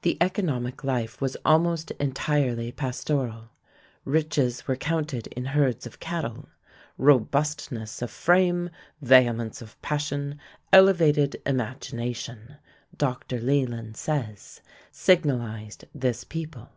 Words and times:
The 0.00 0.16
economic 0.22 0.82
life 0.82 1.20
was 1.20 1.36
almost 1.44 1.90
entirely 2.00 2.72
pastoral. 2.72 3.50
Riches 4.06 4.66
were 4.66 4.76
counted 4.76 5.26
in 5.26 5.44
herds 5.44 5.84
of 5.84 6.00
cattle. 6.00 6.48
"Robustness 6.96 8.00
of 8.00 8.10
frame, 8.10 8.70
vehemence 9.02 9.60
of 9.60 9.78
passion, 9.82 10.40
elevated 10.72 11.42
imagination," 11.44 12.56
Dr. 12.96 13.40
Leland 13.40 13.98
says, 13.98 14.62
signalized 14.90 15.84
this 15.94 16.24
people. 16.24 16.70